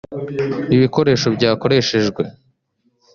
ibikoresho 0.75 1.27
byakoreshejwe 1.35 2.21